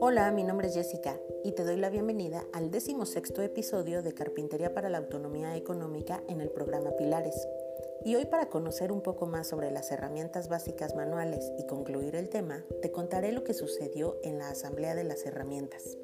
Hola, 0.00 0.32
mi 0.32 0.42
nombre 0.42 0.68
es 0.68 0.74
Jessica 0.74 1.20
y 1.44 1.52
te 1.52 1.62
doy 1.62 1.76
la 1.76 1.90
bienvenida 1.90 2.44
al 2.52 2.70
decimosexto 2.70 3.42
episodio 3.42 4.02
de 4.02 4.12
Carpintería 4.12 4.74
para 4.74 4.88
la 4.88 4.98
Autonomía 4.98 5.56
Económica 5.56 6.22
en 6.28 6.40
el 6.40 6.50
programa 6.50 6.90
Pilares. 6.96 7.46
Y 8.04 8.16
hoy 8.16 8.24
para 8.24 8.48
conocer 8.48 8.90
un 8.90 9.00
poco 9.00 9.26
más 9.26 9.46
sobre 9.46 9.70
las 9.70 9.92
herramientas 9.92 10.48
básicas 10.48 10.96
manuales 10.96 11.52
y 11.58 11.66
concluir 11.66 12.16
el 12.16 12.28
tema, 12.28 12.64
te 12.82 12.90
contaré 12.90 13.32
lo 13.32 13.44
que 13.44 13.54
sucedió 13.54 14.16
en 14.22 14.38
la 14.38 14.48
Asamblea 14.48 14.94
de 14.94 15.04
las 15.04 15.24
Herramientas. 15.26 15.98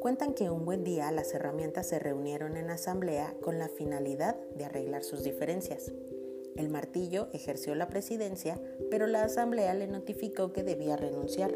Cuentan 0.00 0.34
que 0.34 0.50
un 0.50 0.64
buen 0.64 0.84
día 0.84 1.10
las 1.10 1.34
herramientas 1.34 1.86
se 1.88 1.98
reunieron 1.98 2.56
en 2.56 2.70
asamblea 2.70 3.34
con 3.40 3.58
la 3.58 3.68
finalidad 3.68 4.36
de 4.54 4.64
arreglar 4.64 5.02
sus 5.02 5.22
diferencias. 5.24 5.92
El 6.56 6.68
martillo 6.68 7.28
ejerció 7.32 7.74
la 7.74 7.88
presidencia, 7.88 8.60
pero 8.90 9.06
la 9.06 9.24
asamblea 9.24 9.74
le 9.74 9.88
notificó 9.88 10.52
que 10.52 10.62
debía 10.62 10.96
renunciar. 10.96 11.54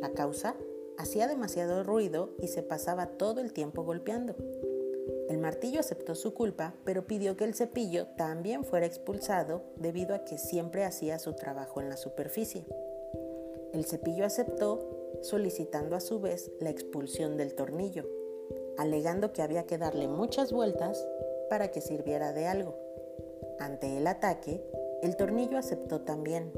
La 0.00 0.12
causa 0.12 0.56
hacía 0.96 1.28
demasiado 1.28 1.84
ruido 1.84 2.30
y 2.40 2.48
se 2.48 2.62
pasaba 2.62 3.06
todo 3.18 3.40
el 3.40 3.52
tiempo 3.52 3.84
golpeando. 3.84 4.34
El 5.28 5.38
martillo 5.38 5.80
aceptó 5.80 6.14
su 6.14 6.34
culpa, 6.34 6.74
pero 6.84 7.06
pidió 7.06 7.36
que 7.36 7.44
el 7.44 7.54
cepillo 7.54 8.06
también 8.16 8.64
fuera 8.64 8.86
expulsado 8.86 9.62
debido 9.76 10.14
a 10.14 10.24
que 10.24 10.38
siempre 10.38 10.84
hacía 10.84 11.18
su 11.18 11.34
trabajo 11.34 11.80
en 11.80 11.88
la 11.88 11.96
superficie. 11.96 12.64
El 13.72 13.84
cepillo 13.84 14.24
aceptó, 14.24 15.18
solicitando 15.22 15.96
a 15.96 16.00
su 16.00 16.20
vez 16.20 16.50
la 16.60 16.70
expulsión 16.70 17.36
del 17.36 17.54
tornillo, 17.54 18.08
alegando 18.76 19.32
que 19.32 19.42
había 19.42 19.64
que 19.64 19.78
darle 19.78 20.08
muchas 20.08 20.52
vueltas 20.52 21.06
para 21.48 21.68
que 21.68 21.80
sirviera 21.80 22.32
de 22.32 22.46
algo. 22.46 22.76
Ante 23.58 23.96
el 23.96 24.06
ataque, 24.06 24.62
el 25.02 25.16
tornillo 25.16 25.58
aceptó 25.58 26.02
también, 26.02 26.52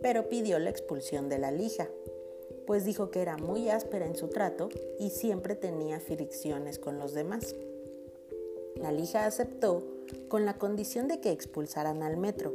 pero 0.00 0.28
pidió 0.28 0.58
la 0.58 0.70
expulsión 0.70 1.28
de 1.28 1.38
la 1.38 1.50
lija, 1.50 1.88
pues 2.66 2.84
dijo 2.84 3.10
que 3.10 3.22
era 3.22 3.36
muy 3.36 3.68
áspera 3.68 4.06
en 4.06 4.16
su 4.16 4.28
trato 4.28 4.68
y 4.98 5.10
siempre 5.10 5.56
tenía 5.56 6.00
fricciones 6.00 6.78
con 6.78 6.98
los 6.98 7.14
demás. 7.14 7.54
La 8.76 8.92
lija 8.92 9.26
aceptó 9.26 9.82
con 10.28 10.44
la 10.44 10.58
condición 10.58 11.08
de 11.08 11.20
que 11.20 11.30
expulsaran 11.30 12.02
al 12.02 12.16
metro, 12.16 12.54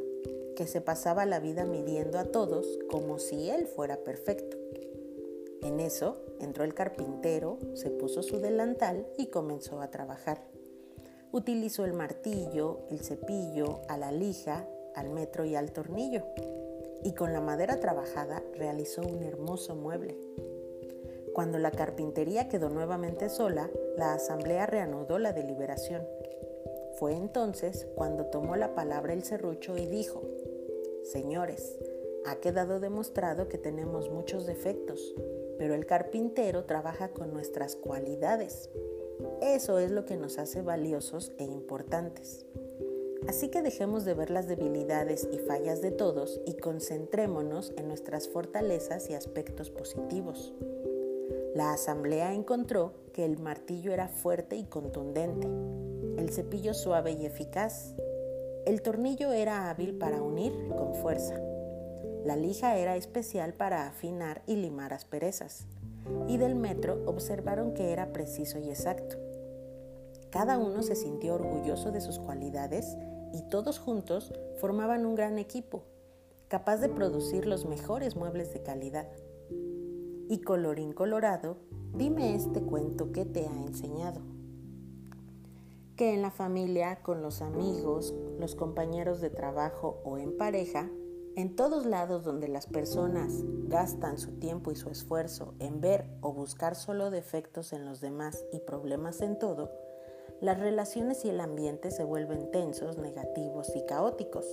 que 0.56 0.68
se 0.68 0.82
pasaba 0.82 1.26
la 1.26 1.40
vida 1.40 1.66
midiendo 1.66 2.18
a 2.20 2.26
todos 2.26 2.80
como 2.90 3.20
si 3.20 3.50
él 3.50 3.68
fuera 3.68 3.98
perfecto. 3.98 4.58
En 5.62 5.80
eso 5.80 6.22
entró 6.40 6.64
el 6.64 6.74
carpintero, 6.74 7.60
se 7.74 7.90
puso 7.90 8.24
su 8.24 8.40
delantal 8.40 9.08
y 9.18 9.28
comenzó 9.28 9.82
a 9.82 9.92
trabajar. 9.92 10.57
Utilizó 11.32 11.84
el 11.86 11.94
martillo, 11.94 12.80
el 12.90 13.02
cepillo, 13.02 13.82
a 13.90 13.98
la 13.98 14.12
lija, 14.12 14.68
al 14.96 15.10
metro 15.10 15.46
y 15.46 15.56
al 15.56 15.72
tornillo, 15.72 16.24
y 17.04 17.14
con 17.14 17.34
la 17.34 17.42
madera 17.42 17.80
trabajada 17.80 18.42
realizó 18.56 19.02
un 19.02 19.24
hermoso 19.24 19.76
mueble. 19.76 20.18
Cuando 21.34 21.60
la 21.60 21.72
carpintería 21.72 22.48
quedó 22.48 22.70
nuevamente 22.70 23.30
sola, 23.30 23.70
la 23.96 24.14
asamblea 24.14 24.66
reanudó 24.66 25.20
la 25.20 25.34
deliberación. 25.34 26.04
Fue 26.98 27.14
entonces 27.14 27.88
cuando 27.96 28.26
tomó 28.26 28.56
la 28.56 28.74
palabra 28.74 29.14
el 29.14 29.24
serrucho 29.24 29.78
y 29.78 29.86
dijo, 29.86 30.24
Señores, 31.04 31.78
ha 32.26 32.38
quedado 32.38 32.80
demostrado 32.80 33.48
que 33.48 33.58
tenemos 33.58 34.10
muchos 34.10 34.46
defectos, 34.46 35.14
pero 35.58 35.76
el 35.76 35.86
carpintero 35.86 36.66
trabaja 36.66 37.10
con 37.10 37.32
nuestras 37.34 37.76
cualidades. 37.76 38.70
Eso 39.42 39.80
es 39.80 39.92
lo 39.92 40.06
que 40.06 40.18
nos 40.18 40.38
hace 40.38 40.62
valiosos 40.62 41.32
e 41.38 41.44
importantes. 41.44 42.46
Así 43.28 43.50
que 43.50 43.62
dejemos 43.62 44.06
de 44.06 44.14
ver 44.14 44.30
las 44.30 44.48
debilidades 44.48 45.28
y 45.32 45.40
fallas 45.40 45.82
de 45.82 45.92
todos 45.92 46.40
y 46.46 46.54
concentrémonos 46.54 47.74
en 47.78 47.88
nuestras 47.88 48.30
fortalezas 48.30 49.10
y 49.10 49.16
aspectos 49.16 49.70
positivos. 49.70 50.54
La 51.56 51.74
asamblea 51.74 52.34
encontró 52.34 52.94
que 53.14 53.26
el 53.26 53.40
martillo 53.40 53.92
era 53.92 54.08
fuerte 54.08 54.56
y 54.56 54.66
contundente, 54.66 55.48
el 56.22 56.30
cepillo 56.30 56.74
suave 56.74 57.14
y 57.14 57.26
eficaz, 57.26 57.96
el 58.66 58.82
tornillo 58.82 59.32
era 59.32 59.70
hábil 59.70 59.98
para 59.98 60.22
unir 60.22 60.54
con 60.78 60.94
fuerza, 60.96 61.42
la 62.24 62.36
lija 62.36 62.78
era 62.78 62.96
especial 62.96 63.54
para 63.54 63.88
afinar 63.88 64.42
y 64.46 64.58
limar 64.58 64.94
asperezas, 64.94 65.66
y 66.28 66.38
del 66.38 66.56
metro 66.56 67.02
observaron 67.06 67.74
que 67.74 67.92
era 67.92 68.14
preciso 68.14 68.60
y 68.60 68.70
exacto. 68.70 69.18
Cada 70.30 70.58
uno 70.58 70.84
se 70.84 70.96
sintió 70.96 71.36
orgulloso 71.36 71.92
de 71.92 72.02
sus 72.02 72.20
cualidades 72.20 72.98
y 73.34 73.42
todos 73.50 73.80
juntos 73.80 74.34
formaban 74.60 75.06
un 75.06 75.16
gran 75.16 75.38
equipo, 75.38 75.84
capaz 76.48 76.78
de 76.78 76.90
producir 76.90 77.46
los 77.46 77.66
mejores 77.66 78.16
muebles 78.16 78.54
de 78.54 78.62
calidad. 78.62 79.08
Y 80.30 80.42
colorín 80.42 80.94
colorado, 80.94 81.58
dime 81.96 82.36
este 82.36 82.62
cuento 82.62 83.12
que 83.12 83.26
te 83.26 83.48
ha 83.48 83.64
enseñado. 83.64 84.22
Que 85.96 86.14
en 86.14 86.22
la 86.22 86.32
familia, 86.32 87.02
con 87.02 87.22
los 87.22 87.42
amigos, 87.42 88.14
los 88.38 88.56
compañeros 88.56 89.22
de 89.22 89.30
trabajo 89.30 90.02
o 90.04 90.18
en 90.18 90.38
pareja, 90.38 90.90
en 91.38 91.56
todos 91.56 91.86
lados 91.86 92.24
donde 92.24 92.48
las 92.48 92.66
personas 92.66 93.44
gastan 93.68 94.18
su 94.18 94.40
tiempo 94.40 94.72
y 94.72 94.76
su 94.76 94.90
esfuerzo 94.90 95.54
en 95.60 95.80
ver 95.82 96.06
o 96.22 96.34
buscar 96.34 96.76
solo 96.76 97.12
defectos 97.12 97.74
en 97.74 97.86
los 97.86 98.02
demás 98.02 98.44
y 98.52 98.60
problemas 98.62 99.22
en 99.22 99.38
todo, 99.38 99.72
las 100.42 100.60
relaciones 100.60 101.24
y 101.26 101.30
el 101.30 101.40
ambiente 101.40 101.92
se 101.92 102.04
vuelven 102.04 102.50
tensos, 102.50 102.98
negativos 102.98 103.76
y 103.76 103.86
caóticos. 103.86 104.46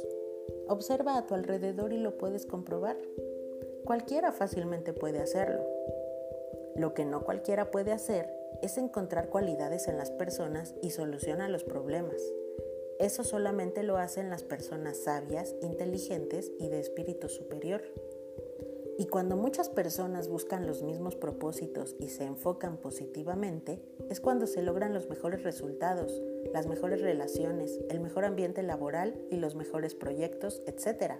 Observa 0.69 1.17
a 1.17 1.25
tu 1.25 1.33
alrededor 1.33 1.95
y 1.95 1.99
lo 1.99 2.19
puedes 2.19 2.45
comprobar. 2.45 2.99
Cualquiera 3.87 4.31
fácilmente 4.31 4.93
puede 4.93 5.21
hacerlo. 5.21 5.65
Lo 6.77 6.93
que 6.93 7.07
no 7.07 7.23
cualquiera 7.23 7.71
puede 7.71 7.93
hacer 7.93 8.31
es 8.61 8.77
encontrar 8.77 9.31
cualidades 9.31 9.89
en 9.89 9.97
las 9.97 10.11
personas 10.11 10.75
y 10.83 10.91
solucionar 10.91 11.49
los 11.49 11.65
problemas. 11.65 12.21
Eso 12.99 13.25
solamente 13.25 13.83
lo 13.83 13.97
hacen 13.97 14.31
las 14.31 14.45
personas 14.45 14.99
sabias, 14.99 15.55
inteligentes 15.63 16.53
y 16.59 16.69
de 16.69 16.81
espíritu 16.81 17.29
superior. 17.29 17.83
Y 18.97 19.07
cuando 19.07 19.37
muchas 19.37 19.69
personas 19.69 20.29
buscan 20.29 20.67
los 20.69 20.83
mismos 20.83 21.17
propósitos 21.17 21.97
y 21.99 22.09
se 22.09 22.25
enfocan 22.25 22.77
positivamente, 22.77 23.83
es 24.09 24.21
cuando 24.21 24.47
se 24.47 24.63
logran 24.63 24.95
los 24.95 25.09
mejores 25.09 25.43
resultados, 25.43 26.23
las 26.53 26.69
mejores 26.69 27.01
relaciones, 27.01 27.81
el 27.91 27.99
mejor 27.99 28.25
ambiente 28.25 28.63
laboral 28.63 29.21
y 29.33 29.37
los 29.37 29.57
mejores 29.57 29.97
proyectos, 29.97 30.63
etc. 30.67 31.15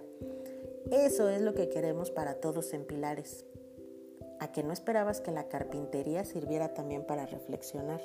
Eso 0.89 1.29
es 1.29 1.41
lo 1.41 1.53
que 1.53 1.67
queremos 1.67 2.11
para 2.11 2.35
todos 2.35 2.73
en 2.73 2.85
Pilares. 2.85 3.45
¿A 4.39 4.53
que 4.53 4.63
no 4.63 4.71
esperabas 4.71 5.19
que 5.19 5.31
la 5.31 5.49
carpintería 5.49 6.23
sirviera 6.23 6.73
también 6.73 7.05
para 7.05 7.25
reflexionar? 7.25 8.01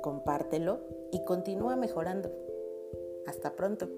Compártelo 0.00 0.80
y 1.12 1.24
continúa 1.24 1.76
mejorando. 1.76 2.30
Hasta 3.26 3.54
pronto. 3.54 3.88